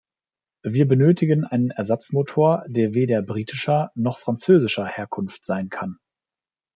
[0.63, 5.99] Wir benötigen einen Ersatzmotor, der weder britischer noch französischer Herkunft sein kann.